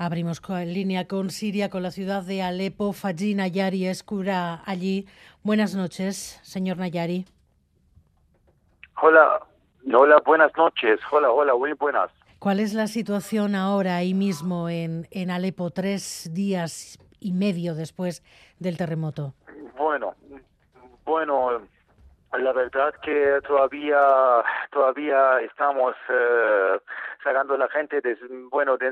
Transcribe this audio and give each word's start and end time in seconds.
Abrimos 0.00 0.40
en 0.48 0.74
línea 0.74 1.08
con 1.08 1.28
Siria, 1.28 1.70
con 1.70 1.82
la 1.82 1.90
ciudad 1.90 2.22
de 2.22 2.40
Alepo. 2.40 2.92
Faji 2.92 3.34
Nayari 3.34 3.88
es 3.88 4.04
cura 4.04 4.62
allí. 4.64 5.08
Buenas 5.42 5.74
noches, 5.74 6.38
señor 6.44 6.76
Nayari. 6.76 7.24
Hola, 9.02 9.40
hola, 9.92 10.22
buenas 10.24 10.56
noches. 10.56 11.00
Hola, 11.10 11.32
hola, 11.32 11.56
muy 11.56 11.72
buenas. 11.72 12.12
¿Cuál 12.38 12.60
es 12.60 12.74
la 12.74 12.86
situación 12.86 13.56
ahora, 13.56 13.96
ahí 13.96 14.14
mismo, 14.14 14.68
en, 14.68 15.08
en 15.10 15.32
Alepo, 15.32 15.70
tres 15.70 16.30
días 16.32 16.96
y 17.18 17.32
medio 17.32 17.74
después 17.74 18.22
del 18.60 18.76
terremoto? 18.76 19.34
Bueno, 19.76 20.14
bueno, 21.04 21.60
la 22.38 22.52
verdad 22.52 22.94
que 23.02 23.40
todavía 23.44 23.98
todavía 24.70 25.40
estamos 25.40 25.96
eh, 26.08 26.78
sacando 27.22 27.56
la 27.56 27.68
gente 27.68 28.00
de, 28.00 28.16
bueno 28.50 28.76
de, 28.76 28.88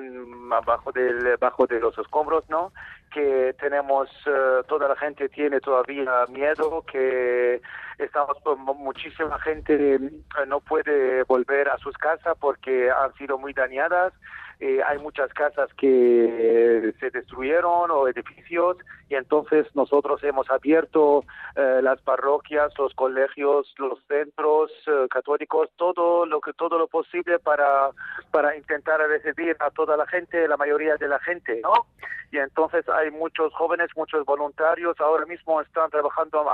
abajo 0.51 0.93
del 0.93 1.37
bajo 1.39 1.67
de 1.67 1.81
los 1.81 1.97
escombros 1.99 2.49
no 2.49 2.73
que 3.13 3.55
tenemos 3.61 4.11
eh, 4.27 4.63
toda 4.69 4.89
la 4.89 4.97
gente 4.97 5.29
tiene 5.29 5.61
todavía 5.61 6.27
miedo 6.29 6.85
que 6.91 7.61
estamos 7.99 8.37
muchísima 8.77 9.39
gente 9.41 9.95
eh, 9.95 10.01
no 10.47 10.61
puede 10.61 11.23
volver 11.25 11.69
a 11.69 11.79
sus 11.79 11.97
casas 11.97 12.37
porque 12.41 12.91
han 12.91 13.13
sido 13.15 13.39
muy 13.39 13.53
dañadas 13.53 14.13
eh, 14.59 14.81
hay 14.87 14.99
muchas 14.99 15.33
casas 15.35 15.69
que 15.75 16.95
se 16.99 17.11
destruyeron 17.11 17.91
o 17.91 18.09
edificios 18.09 18.79
y 19.09 19.15
entonces 19.15 19.67
nosotros 19.75 20.25
hemos 20.25 20.51
abierto 20.51 21.25
eh, 21.55 21.81
las 21.83 22.01
parroquias, 22.01 22.73
los 22.79 22.95
colegios, 22.95 23.75
los 23.77 23.99
centros 24.09 24.71
eh, 24.87 25.07
católicos, 25.11 25.69
todo 25.77 26.25
lo 26.25 26.41
que 26.41 26.55
todo 26.55 26.79
lo 26.79 26.87
posible 26.87 27.39
para 27.39 27.91
para 28.31 28.57
intentar 28.57 28.99
recibir 29.01 29.57
a 29.61 29.71
toda 29.71 29.95
la 29.97 30.07
gente, 30.07 30.49
la 30.49 30.57
mayoría 30.57 30.97
de 30.97 31.09
la 31.09 31.19
gente, 31.21 31.61
¿no? 31.63 31.87
Y 32.33 32.39
entonces 32.39 32.89
hay 32.89 33.11
muchos 33.11 33.53
jóvenes, 33.53 33.91
muchos 33.95 34.25
voluntarios 34.25 34.99
ahora 35.01 35.27
mismo 35.27 35.61
están 35.61 35.91
trabajando 35.91 36.45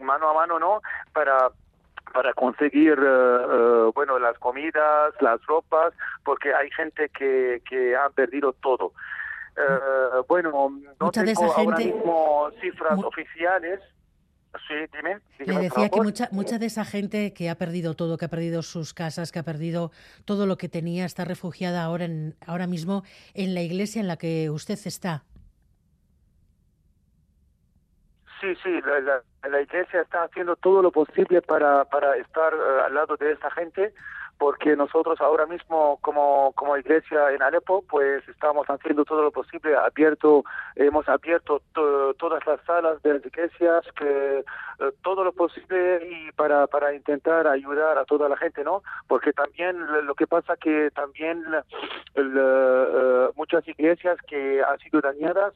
mano 0.00 0.28
a 0.28 0.34
mano, 0.34 0.58
¿no? 0.58 0.82
Para 1.12 1.50
para 2.12 2.32
conseguir 2.34 2.98
eh, 2.98 3.02
eh, 3.02 3.90
bueno 3.94 4.18
las 4.18 4.38
comidas, 4.38 5.14
las 5.20 5.44
ropas, 5.46 5.92
porque 6.24 6.54
hay 6.54 6.70
gente 6.70 7.08
que, 7.08 7.62
que 7.68 7.96
ha 7.96 8.08
perdido 8.10 8.52
todo. 8.52 8.92
Eh, 9.56 10.22
bueno, 10.28 10.50
no 10.50 10.70
mucha 11.00 11.24
tengo 11.24 11.26
de 11.26 11.32
esa 11.32 11.46
ahora 11.46 11.76
gente, 11.76 11.94
mismo 11.94 12.50
cifras 12.60 13.02
oficiales. 13.02 13.80
Sí, 14.68 14.74
dime. 14.92 15.18
Le 15.38 15.64
decía 15.64 15.88
que 15.88 16.00
mucha, 16.00 16.28
mucha 16.30 16.58
de 16.58 16.66
esa 16.66 16.84
gente 16.84 17.32
que 17.32 17.50
ha 17.50 17.56
perdido 17.56 17.94
todo, 17.94 18.16
que 18.16 18.26
ha 18.26 18.28
perdido 18.28 18.62
sus 18.62 18.94
casas, 18.94 19.32
que 19.32 19.40
ha 19.40 19.42
perdido 19.42 19.90
todo 20.24 20.46
lo 20.46 20.56
que 20.56 20.68
tenía, 20.68 21.04
está 21.04 21.24
refugiada 21.24 21.82
ahora, 21.82 22.04
en, 22.04 22.36
ahora 22.46 22.68
mismo 22.68 23.02
en 23.34 23.54
la 23.54 23.62
iglesia 23.62 24.00
en 24.00 24.06
la 24.06 24.16
que 24.16 24.50
usted 24.50 24.78
está. 24.84 25.24
Sí, 28.44 28.54
sí, 28.62 28.80
la, 28.82 29.22
la, 29.48 29.62
iglesia 29.62 30.02
está 30.02 30.24
haciendo 30.24 30.54
todo 30.56 30.82
lo 30.82 30.90
posible 30.90 31.40
para, 31.40 31.86
para 31.86 32.14
estar 32.18 32.54
uh, 32.54 32.84
al 32.84 32.94
lado 32.94 33.16
de 33.16 33.32
esta 33.32 33.50
gente, 33.52 33.94
porque 34.38 34.76
nosotros 34.76 35.20
ahora 35.20 35.46
mismo 35.46 35.98
como, 36.00 36.52
como 36.54 36.76
iglesia 36.76 37.30
en 37.32 37.42
Alepo, 37.42 37.84
pues 37.88 38.26
estamos 38.28 38.66
haciendo 38.66 39.04
todo 39.04 39.22
lo 39.22 39.30
posible, 39.30 39.76
abierto, 39.76 40.44
hemos 40.76 41.08
abierto 41.08 41.62
todas 41.72 42.46
las 42.46 42.60
salas 42.62 43.02
de 43.02 43.14
las 43.14 43.26
iglesias, 43.26 43.84
que 43.96 44.44
uh, 44.80 44.90
todo 45.02 45.24
lo 45.24 45.32
posible 45.32 46.06
y 46.08 46.32
para, 46.32 46.66
para 46.66 46.94
intentar 46.94 47.46
ayudar 47.46 47.98
a 47.98 48.04
toda 48.04 48.28
la 48.28 48.36
gente, 48.36 48.64
¿no? 48.64 48.82
Porque 49.06 49.32
también 49.32 49.76
lo 50.06 50.14
que 50.14 50.26
pasa 50.26 50.56
que 50.56 50.90
también 50.90 51.44
uh, 52.16 53.32
muchas 53.36 53.66
iglesias 53.68 54.18
que 54.26 54.62
han 54.62 54.78
sido 54.78 55.00
dañadas 55.00 55.54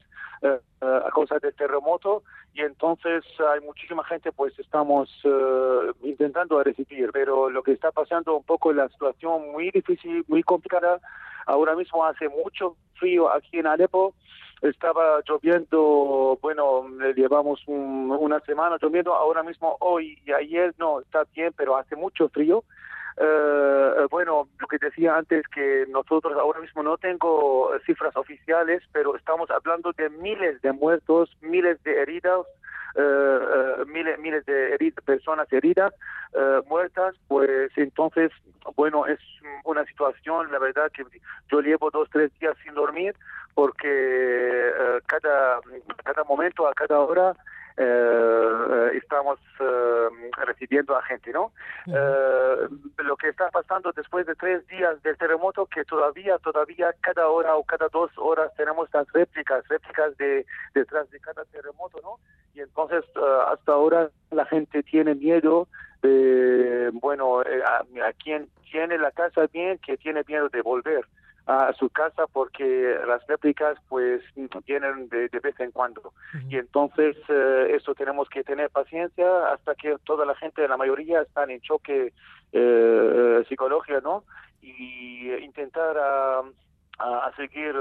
a 0.81 1.11
causa 1.12 1.39
del 1.41 1.55
terremoto 1.55 2.23
y 2.55 2.61
entonces 2.61 3.25
hay 3.53 3.61
muchísima 3.61 4.05
gente 4.05 4.33
pues 4.33 4.56
estamos 4.59 5.09
uh, 5.25 5.93
intentando 6.03 6.62
recibir 6.62 7.10
pero 7.12 7.50
lo 7.50 7.62
que 7.62 7.72
está 7.72 7.91
pasando 7.91 8.37
un 8.37 8.45
poco 8.45 8.68
la 8.75 8.89
situación 8.89 9.53
muy 9.53 9.71
difícil 9.71 10.25
muy 10.29 10.43
complicada. 10.43 11.01
Ahora 11.47 11.75
mismo 11.75 12.05
hace 12.05 12.29
mucho 12.29 12.77
frío 12.95 13.31
aquí 13.31 13.59
en 13.59 13.67
Alepo. 13.67 14.15
Estaba 14.62 15.21
lloviendo 15.27 16.39
bueno 16.43 16.89
llevamos 17.17 17.62
un, 17.67 18.11
una 18.11 18.41
semana 18.41 18.77
lloviendo. 18.81 19.15
Ahora 19.15 19.43
mismo 19.43 19.77
hoy 19.81 20.19
y 20.27 20.33
ayer 20.33 20.75
no 20.78 21.01
está 21.01 21.25
bien 21.34 21.53
pero 21.57 21.77
hace 21.77 21.97
mucho 21.97 22.28
frío. 22.28 22.65
Uh, 23.21 24.07
bueno, 24.11 24.49
lo 24.61 24.67
que 24.69 24.78
decía 24.78 25.17
antes 25.17 25.43
que 25.49 25.87
nosotros 25.89 26.34
ahora 26.39 26.61
mismo 26.61 26.84
no 26.84 26.99
tengo 26.99 27.73
cifras 27.84 28.15
oficiales, 28.17 28.81
pero 28.93 29.17
estamos 29.17 29.51
hablando 29.51 29.93
de 29.93 30.09
miles 30.09 30.62
de 30.62 30.71
muertos, 30.71 31.37
miles 31.41 31.83
de 31.83 32.01
heridos, 32.01 32.47
miles, 33.87 34.19
miles 34.19 34.47
de 34.47 34.93
personas 35.04 35.53
heridas, 35.53 35.93
muertas, 36.66 37.15
pues 37.28 37.71
entonces, 37.76 38.31
bueno, 38.76 39.06
es 39.06 39.21
una 39.65 39.84
situación, 39.84 40.50
la 40.53 40.59
verdad 40.59 40.91
que 40.93 41.04
yo 41.50 41.60
llevo 41.60 41.91
dos, 41.91 42.09
tres 42.10 42.31
días 42.38 42.56
sin 42.62 42.75
dormir 42.75 43.15
porque 43.54 44.72
cada, 45.06 45.60
cada 46.04 46.25
momento, 46.25 46.66
a 46.69 46.75
cada 46.75 47.00
hora, 47.00 47.34
eh, 47.81 48.98
estamos 49.00 49.38
eh, 49.60 50.31
recibiendo 50.44 50.97
a 50.97 51.03
gente, 51.03 51.32
¿no? 51.32 51.53
Eh, 51.87 52.69
lo 53.04 53.16
que 53.16 53.28
está 53.28 53.50
pasando 53.50 53.93
después 53.93 54.27
de 54.27 54.34
tres 54.34 54.66
días 54.66 55.00
del 55.04 55.16
terremoto, 55.16 55.66
que 55.66 55.84
todavía, 55.84 56.38
todavía 56.38 56.93
cada 57.00 57.28
hora 57.28 57.54
o 57.54 57.62
cada 57.62 57.87
dos 57.88 58.10
horas 58.16 58.53
tenemos 58.56 58.88
las 58.93 59.06
réplicas, 59.12 59.66
réplicas 59.69 60.16
de 60.16 60.44
detrás 60.75 61.09
de 61.12 61.21
cada 61.21 61.44
terremoto, 61.44 62.00
¿no? 62.03 62.19
Y 62.59 62.61
entonces 62.61 63.05
hasta 63.47 63.73
ahora 63.73 64.11
la 64.33 64.45
gente 64.47 64.83
tiene 64.83 65.15
miedo 65.15 65.69
de, 66.03 66.91
bueno, 66.95 67.39
a, 67.41 67.79
a 68.05 68.13
quien 68.15 68.49
tiene 68.69 68.99
la 68.99 69.13
casa 69.13 69.47
bien, 69.53 69.79
que 69.79 69.97
tiene 69.97 70.25
miedo 70.27 70.49
de 70.49 70.61
volver 70.63 71.05
a 71.47 71.73
su 71.75 71.89
casa 71.89 72.27
porque 72.31 72.99
las 73.07 73.27
réplicas 73.27 73.79
pues 73.89 74.21
vienen 74.67 75.09
de, 75.09 75.29
de 75.29 75.41
vez 75.41 75.59
en 75.61 75.71
cuando 75.71 76.03
uh 76.03 76.37
-huh. 76.37 76.53
y 76.53 76.57
entonces 76.57 77.17
eh, 77.29 77.69
eso 77.75 77.95
tenemos 77.95 78.29
que 78.29 78.45
tener 78.45 78.69
paciencia 78.69 79.53
hasta 79.55 79.75
que 79.75 79.97
toda 80.05 80.27
la 80.27 80.35
gente 80.35 80.69
la 80.69 80.77
mayoría 80.77 81.23
están 81.23 81.51
en 81.51 81.63
choque 81.63 82.13
eh, 82.53 83.45
psicológico 83.49 84.01
no 84.03 84.25
y 84.61 85.33
intentar 85.43 85.97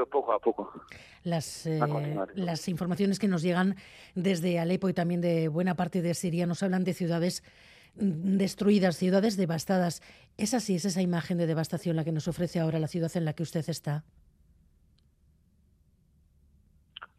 poco 0.10 0.34
a 0.34 0.40
poco. 0.40 0.72
Las, 1.24 1.66
eh, 1.66 1.80
las 2.36 2.68
informaciones 2.68 3.20
que 3.20 3.28
nos 3.28 3.42
llegan 3.42 3.76
desde 4.16 4.60
Alepo 4.60 4.90
y 4.90 4.94
también 4.94 5.22
de 5.22 5.48
buena 5.48 5.76
parte 5.76 6.02
de 6.02 6.14
Siria 6.14 6.46
nos 6.46 6.64
hablan 6.64 6.84
de 6.84 6.94
ciudades 6.94 7.44
destruidas, 7.96 8.98
ciudades 8.98 9.38
devastadas. 9.38 10.02
¿Es 10.38 10.54
así, 10.54 10.76
es 10.76 10.86
esa 10.86 11.02
imagen 11.02 11.38
de 11.38 11.48
devastación 11.48 11.96
la 11.96 12.04
que 12.04 12.12
nos 12.12 12.28
ofrece 12.28 12.60
ahora 12.60 12.80
la 12.80 12.88
ciudad 12.88 13.12
en 13.16 13.26
la 13.26 13.34
que 13.34 13.44
usted 13.44 13.68
está? 13.68 14.04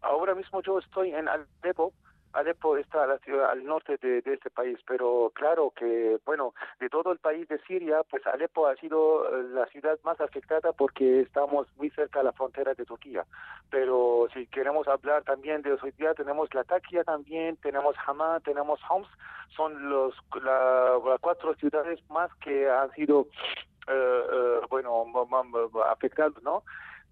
Ahora 0.00 0.34
mismo 0.34 0.62
yo 0.62 0.78
estoy 0.78 1.12
en 1.12 1.26
Alepo. 1.28 1.92
Alepo 2.32 2.76
está 2.76 3.06
la 3.06 3.18
ciudad 3.18 3.50
al 3.50 3.64
norte 3.64 3.96
de, 3.96 4.22
este 4.24 4.50
país, 4.50 4.78
pero 4.86 5.32
claro 5.34 5.72
que, 5.74 6.18
bueno, 6.24 6.54
de 6.78 6.88
todo 6.88 7.12
el 7.12 7.18
país 7.18 7.48
de 7.48 7.58
Siria, 7.60 8.02
pues 8.10 8.26
Alepo 8.26 8.66
ha 8.66 8.76
sido 8.76 9.28
la 9.54 9.66
ciudad 9.66 9.98
más 10.04 10.20
afectada 10.20 10.72
porque 10.72 11.20
estamos 11.20 11.66
muy 11.76 11.90
cerca 11.90 12.20
de 12.20 12.26
la 12.26 12.32
frontera 12.32 12.74
de 12.74 12.84
Turquía. 12.84 13.24
Pero 13.70 14.28
si 14.34 14.46
queremos 14.46 14.86
hablar 14.88 15.22
también 15.24 15.62
de 15.62 15.72
hoy 15.72 15.92
día, 15.96 16.14
tenemos 16.14 16.52
Latakia 16.54 17.02
también, 17.04 17.56
tenemos 17.56 17.96
Hama, 18.06 18.40
tenemos 18.40 18.80
Homs, 18.88 19.08
son 19.56 19.88
los 19.88 20.14
las 20.34 21.02
la 21.04 21.18
cuatro 21.20 21.54
ciudades 21.54 21.98
más 22.10 22.32
que 22.36 22.68
han 22.68 22.90
sido, 22.92 23.20
uh, 23.20 24.64
uh, 24.64 24.68
bueno, 24.68 25.06
afectadas, 25.90 26.42
¿no? 26.42 26.62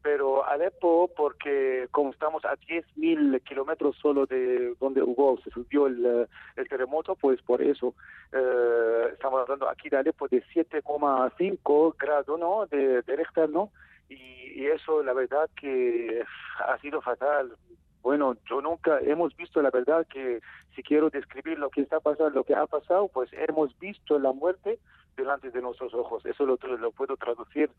Pero 0.06 0.47
Alepo, 0.47 1.11
porque 1.17 1.89
como 1.91 2.13
estamos 2.13 2.45
a 2.45 2.54
10.000 2.54 3.42
kilómetros 3.42 3.97
solo 3.97 4.25
de 4.25 4.72
donde 4.78 5.03
hubo, 5.03 5.36
se 5.42 5.51
subió 5.51 5.89
el, 5.89 6.28
el 6.54 6.69
terremoto, 6.69 7.16
pues 7.16 7.42
por 7.42 7.60
eso 7.60 7.92
eh, 8.33 9.09
estamos 9.13 9.41
hablando 9.41 9.69
aquí 9.69 9.89
de 9.89 9.97
Alepo 9.97 10.28
de 10.28 10.45
7,5 10.54 11.97
grados 11.98 12.39
¿no? 12.39 12.66
de, 12.66 13.03
de 13.03 13.48
¿no? 13.48 13.72
Y 14.09 14.66
eso, 14.66 15.03
la 15.03 15.13
verdad, 15.13 15.51
que 15.60 16.22
ha 16.65 16.78
sido 16.78 17.01
fatal. 17.01 17.57
Bueno, 18.01 18.36
yo 18.48 18.60
nunca 18.60 19.01
hemos 19.01 19.36
visto 19.36 19.60
la 19.60 19.71
verdad 19.71 20.07
que 20.07 20.39
si 20.77 20.84
quiero 20.84 21.10
describir 21.10 21.59
lo 21.59 21.69
que 21.69 21.80
está 21.80 21.98
pasando, 21.98 22.30
lo 22.30 22.45
que 22.45 22.54
ha 22.54 22.69
pasado, 22.69 23.09
pues 23.09 23.28
hemos 23.33 23.77
visto 23.80 24.21
la 24.21 24.30
muerte 24.30 24.78
delante 25.16 25.51
de 25.51 25.63
nuestros 25.63 25.95
ojos. 25.95 26.24
Eso 26.27 26.45
lo, 26.45 26.59
lo 26.78 26.91
puedo 26.92 27.16
traducir 27.16 27.71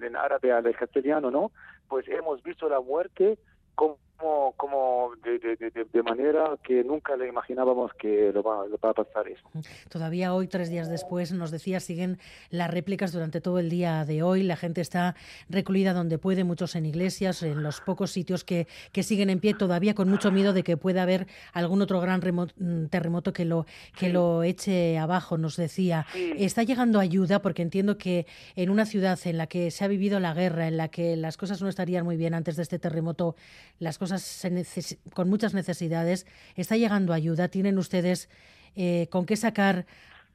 en 0.00 0.16
árabe 0.16 0.52
al 0.52 0.74
castellano, 0.76 1.30
¿no? 1.30 1.52
Pues 1.88 2.08
hemos 2.08 2.42
visto 2.42 2.68
la 2.68 2.80
muerte 2.80 3.38
como 3.74 3.98
como 4.18 5.12
de, 5.22 5.38
de, 5.38 6.02
manera 6.02 6.56
que 6.62 6.82
nunca 6.82 7.16
le 7.16 7.28
imaginábamos 7.28 7.92
que 7.94 8.32
lo 8.32 8.42
va, 8.42 8.64
a 8.64 8.92
pasar 8.92 9.28
eso. 9.28 9.42
Todavía 9.88 10.34
hoy, 10.34 10.48
tres 10.48 10.70
días 10.70 10.90
después, 10.90 11.32
nos 11.32 11.50
decía, 11.52 11.78
siguen 11.78 12.18
las 12.50 12.70
réplicas 12.70 13.12
durante 13.12 13.40
todo 13.40 13.60
el 13.60 13.70
día 13.70 14.04
de 14.04 14.22
hoy. 14.22 14.42
La 14.42 14.56
gente 14.56 14.80
está 14.80 15.14
recluida 15.48 15.92
donde 15.92 16.18
puede, 16.18 16.42
muchos 16.42 16.74
en 16.74 16.86
iglesias, 16.86 17.42
en 17.42 17.62
los 17.62 17.80
pocos 17.80 18.10
sitios 18.10 18.42
que, 18.42 18.66
que 18.92 19.04
siguen 19.04 19.30
en 19.30 19.38
pie, 19.38 19.54
todavía 19.54 19.94
con 19.94 20.08
mucho 20.08 20.32
miedo 20.32 20.52
de 20.52 20.64
que 20.64 20.76
pueda 20.76 21.02
haber 21.02 21.28
algún 21.52 21.80
otro 21.80 22.00
gran 22.00 22.20
mm, 22.20 22.86
terremoto 22.86 23.32
que 23.32 23.44
lo, 23.44 23.66
que 23.96 24.08
lo 24.08 24.42
eche 24.42 24.98
abajo, 24.98 25.38
nos 25.38 25.56
decía. 25.56 26.06
Está 26.36 26.64
llegando 26.64 26.98
ayuda, 26.98 27.40
porque 27.40 27.62
entiendo 27.62 27.98
que 27.98 28.26
en 28.56 28.70
una 28.70 28.84
ciudad 28.84 29.18
en 29.24 29.38
la 29.38 29.46
que 29.46 29.70
se 29.70 29.84
ha 29.84 29.88
vivido 29.88 30.18
la 30.18 30.34
guerra, 30.34 30.66
en 30.66 30.76
la 30.76 30.88
que 30.88 31.16
las 31.16 31.36
cosas 31.36 31.62
no 31.62 31.68
estarían 31.68 32.04
muy 32.04 32.16
bien 32.16 32.34
antes 32.34 32.56
de 32.56 32.62
este 32.62 32.80
terremoto, 32.80 33.36
las 33.78 33.96
cosas 33.96 34.07
se 34.08 34.98
con 35.14 35.28
muchas 35.28 35.54
necesidades, 35.54 36.26
está 36.56 36.76
llegando 36.76 37.12
ayuda. 37.12 37.48
¿Tienen 37.48 37.78
ustedes 37.78 38.30
eh, 38.76 39.08
con 39.10 39.26
qué 39.26 39.36
sacar 39.36 39.86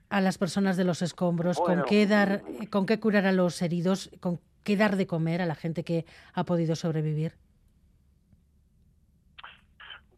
a 0.10 0.22
las 0.22 0.38
personas 0.38 0.78
de 0.78 0.84
los 0.84 1.02
escombros, 1.02 1.60
con 1.60 1.84
qué 1.86 2.06
dar, 2.06 2.44
con 2.70 2.86
qué 2.86 3.00
curar 3.00 3.26
a 3.26 3.32
los 3.32 3.62
heridos, 3.62 4.12
con 4.20 4.40
qué 4.64 4.78
dar 4.78 4.96
de 4.96 5.08
comer 5.08 5.42
a 5.42 5.46
la 5.46 5.56
gente 5.56 5.84
que 5.84 6.06
ha 6.34 6.44
podido 6.44 6.76
sobrevivir? 6.76 7.34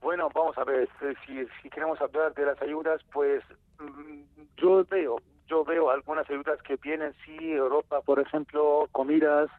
Bueno, 0.02 0.30
vamos 0.36 0.58
a 0.58 0.64
ver, 0.64 0.88
si, 1.26 1.48
si 1.62 1.70
queremos 1.70 2.00
hablar 2.00 2.34
de 2.34 2.46
las 2.46 2.62
ayudas, 2.62 3.02
pues 3.12 3.44
mm, 3.80 4.22
yo 4.58 4.86
veo, 4.86 5.18
yo 5.48 5.64
veo 5.64 5.90
algunas 5.90 6.30
ayudas 6.30 6.62
que 6.62 6.76
vienen, 6.76 7.14
sí, 7.26 7.52
Europa, 7.52 8.02
por 8.02 8.20
ejemplo, 8.20 8.88
comidas, 8.92 9.50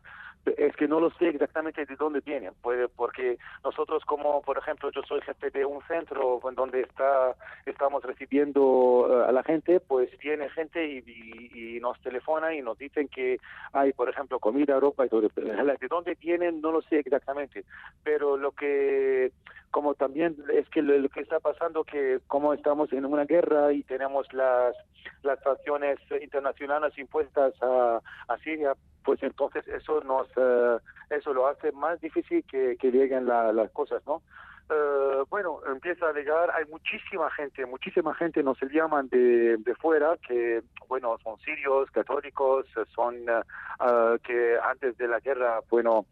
es 0.56 0.76
que 0.76 0.88
no 0.88 1.00
lo 1.00 1.10
sé 1.12 1.28
exactamente 1.28 1.84
de 1.84 1.96
dónde 1.96 2.20
vienen, 2.20 2.52
puede, 2.62 2.88
porque 2.88 3.38
nosotros 3.64 4.04
como, 4.04 4.42
por 4.42 4.58
ejemplo, 4.58 4.90
yo 4.90 5.02
soy 5.02 5.20
jefe 5.22 5.50
de 5.50 5.64
un 5.64 5.82
centro 5.86 6.40
en 6.48 6.54
donde 6.54 6.82
está, 6.82 7.34
estamos 7.64 8.02
recibiendo 8.04 9.08
eh, 9.10 9.28
a 9.28 9.32
la 9.32 9.42
gente, 9.42 9.80
pues 9.80 10.10
viene 10.18 10.48
gente 10.50 10.84
y, 10.86 11.78
nos 11.80 12.00
telefona 12.00 12.54
y 12.54 12.62
nos 12.62 12.78
dicen 12.78 13.06
que 13.06 13.38
hay, 13.72 13.92
por 13.92 14.08
ejemplo, 14.08 14.40
comida, 14.40 14.80
ropa 14.80 15.06
y 15.06 15.08
todo. 15.08 15.28
De 15.36 15.88
dónde 15.88 16.16
vienen 16.20 16.60
no 16.60 16.72
lo 16.72 16.82
sé 16.82 16.98
exactamente, 16.98 17.64
pero 18.02 18.36
lo 18.36 18.52
que 18.52 19.30
como 19.70 19.94
también 19.94 20.36
es 20.54 20.68
que 20.70 20.80
lo, 20.80 21.08
que 21.10 21.20
está 21.20 21.38
pasando 21.38 21.84
que 21.84 22.20
como 22.26 22.54
estamos 22.54 22.92
en 22.92 23.04
una 23.04 23.24
guerra 23.24 23.72
y 23.72 23.82
tenemos 23.82 24.32
las 24.32 24.74
las 25.22 25.38
sanciones 25.40 25.98
internacionales 26.22 26.96
impuestas 26.98 27.52
a, 27.62 28.00
a 28.28 28.38
Siria 28.38 28.74
pues 29.06 29.22
entonces 29.22 29.66
eso 29.68 30.02
nos 30.02 30.26
eh, 30.36 30.78
eso 31.10 31.32
lo 31.32 31.46
hace 31.46 31.70
más 31.70 32.00
difícil 32.00 32.44
que, 32.44 32.76
que 32.76 32.90
lleguen 32.90 33.26
las 33.26 33.70
cosas 33.70 34.02
no 34.06 34.20
eh, 34.68 35.22
bueno, 35.30 35.60
empieza 35.68 36.08
a 36.08 36.12
llegar, 36.12 36.50
hay 36.50 36.64
muchísima 36.64 37.30
gente, 37.30 37.64
muchísima 37.66 38.12
gente 38.16 38.42
nos 38.42 38.58
llaman 38.62 39.08
de, 39.10 39.58
de 39.58 39.74
fuera, 39.76 40.16
que, 40.26 40.60
bueno, 40.88 41.16
son 41.22 41.38
sirios, 41.38 41.88
católicos, 41.92 42.66
son 42.92 43.14
uh, 43.30 44.18
que 44.24 44.58
antes 44.60 44.98
de 44.98 45.06
la 45.06 45.20
guerra, 45.20 45.60
bueno, 45.70 46.06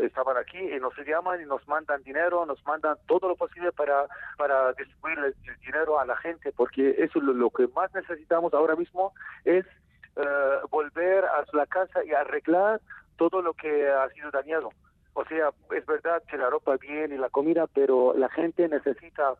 estaban 0.00 0.38
aquí 0.38 0.58
y 0.58 0.80
nos 0.80 0.94
llaman 1.06 1.42
y 1.42 1.44
nos 1.44 1.66
mandan 1.68 2.02
dinero, 2.02 2.46
nos 2.46 2.64
mandan 2.64 2.96
todo 3.06 3.28
lo 3.28 3.36
posible 3.36 3.70
para, 3.72 4.06
para 4.38 4.72
distribuir 4.72 5.18
el, 5.18 5.34
dinero 5.60 6.00
a 6.00 6.06
la 6.06 6.16
gente, 6.16 6.52
porque 6.52 6.96
eso 6.98 7.18
es 7.18 7.24
lo 7.24 7.50
que 7.50 7.68
más 7.68 7.94
necesitamos 7.94 8.54
ahora 8.54 8.76
mismo 8.76 9.12
es 9.44 9.66
eh, 10.16 10.58
volver 10.70 11.24
a 11.24 11.44
la 11.52 11.66
casa 11.66 12.04
y 12.04 12.12
arreglar 12.12 12.80
todo 13.16 13.42
lo 13.42 13.54
que 13.54 13.88
ha 13.88 14.08
sido 14.10 14.30
dañado. 14.30 14.70
O 15.14 15.24
sea, 15.24 15.50
es 15.76 15.86
verdad 15.86 16.22
que 16.28 16.36
la 16.36 16.50
ropa 16.50 16.76
bien 16.76 17.12
y 17.12 17.16
la 17.16 17.30
comida, 17.30 17.66
pero 17.72 18.14
la 18.16 18.28
gente 18.28 18.68
necesita 18.68 19.34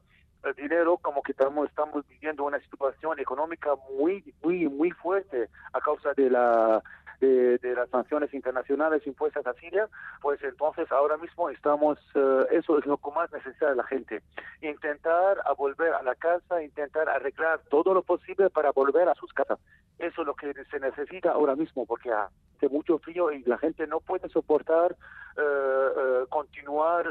dinero 0.56 0.98
como 0.98 1.22
que 1.22 1.32
estamos, 1.32 1.68
estamos 1.68 2.06
viviendo 2.08 2.44
una 2.44 2.60
situación 2.60 3.18
económica 3.18 3.70
muy, 3.98 4.22
muy, 4.42 4.68
muy 4.68 4.90
fuerte 4.90 5.48
a 5.72 5.80
causa 5.80 6.12
de 6.14 6.30
la 6.30 6.82
de, 7.24 7.74
las 7.74 7.88
sanciones 7.90 8.32
internacionales 8.34 9.06
impuestas 9.06 9.46
a 9.46 9.54
Siria, 9.54 9.88
pues 10.20 10.42
entonces 10.42 10.90
ahora 10.92 11.16
mismo 11.16 11.50
estamos, 11.50 11.98
eh, 12.14 12.46
eso 12.52 12.78
es 12.78 12.86
lo 12.86 12.96
que 12.98 13.10
más 13.10 13.32
necesita 13.32 13.74
la 13.74 13.84
gente, 13.84 14.22
intentar 14.62 15.38
volver 15.56 15.92
a 15.94 16.02
la 16.02 16.14
casa, 16.14 16.62
intentar 16.62 17.08
arreglar 17.08 17.60
todo 17.70 17.94
lo 17.94 18.02
posible 18.02 18.50
para 18.50 18.72
volver 18.72 19.08
a 19.08 19.14
sus 19.14 19.32
casas. 19.32 19.58
Eso 19.98 20.22
es 20.22 20.26
lo 20.26 20.34
que 20.34 20.52
se 20.70 20.80
necesita 20.80 21.32
ahora 21.32 21.54
mismo, 21.54 21.86
porque 21.86 22.12
hace 22.12 22.68
mucho 22.68 22.98
frío 22.98 23.30
y 23.32 23.42
la 23.44 23.58
gente 23.58 23.86
no 23.86 24.00
puede 24.00 24.28
soportar 24.28 24.96
eh, 25.36 25.40
eh, 25.40 26.24
continuar 26.28 27.04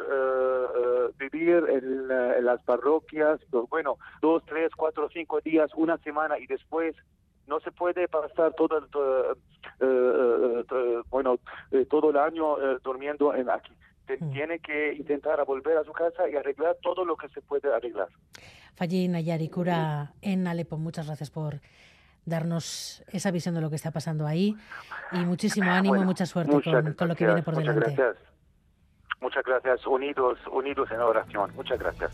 vivir 1.17 1.65
en, 1.69 2.07
las 2.45 2.61
parroquias, 2.63 3.39
pues, 3.49 3.69
bueno, 3.69 3.97
dos, 4.21 4.43
tres, 4.45 4.71
cuatro, 4.75 5.09
cinco 5.09 5.39
días, 5.41 5.71
una 5.75 5.97
semana 5.99 6.37
y 6.37 6.47
después 6.47 6.95
no 7.47 7.59
se 7.59 7.71
puede 7.71 8.07
pasar 8.07 8.53
todo, 8.53 8.77
el, 8.77 8.85
bueno, 11.09 11.39
todo 11.89 12.09
el 12.11 12.17
año 12.17 12.55
durmiendo 12.83 13.33
en 13.33 13.49
aquí. 13.49 13.73
Mm. 14.19 14.31
Tiene 14.31 14.59
que 14.59 14.93
intentar 14.93 15.43
volver 15.45 15.77
a 15.77 15.83
su 15.83 15.93
casa 15.93 16.29
y 16.29 16.35
arreglar 16.35 16.77
todo 16.81 17.05
lo 17.05 17.15
que 17.15 17.29
se 17.29 17.41
puede 17.41 17.73
arreglar. 17.73 18.07
Fallín 18.75 19.13
Nayari, 19.13 19.49
cura 19.49 20.13
en 20.21 20.47
Alepo, 20.47 20.77
muchas 20.77 21.07
gracias 21.07 21.29
por 21.29 21.61
darnos 22.25 23.03
esa 23.11 23.31
visión 23.31 23.55
de 23.55 23.61
lo 23.61 23.69
que 23.69 23.75
está 23.75 23.91
pasando 23.91 24.25
ahí 24.25 24.55
y 25.11 25.17
muchísimo 25.19 25.71
ánimo 25.71 25.97
y 25.97 26.05
mucha 26.05 26.25
suerte 26.25 26.51
con, 26.95 27.07
lo 27.07 27.15
que 27.15 27.25
viene 27.25 27.43
por 27.43 27.55
muchas 27.55 27.75
delante. 27.75 27.95
Gracias. 27.95 28.33
Muchas 29.21 29.43
gracias, 29.45 29.87
unidos, 29.87 30.37
unidos 30.51 30.91
en 30.91 30.99
oración. 30.99 31.51
Muchas 31.55 31.79
gracias. 31.79 32.11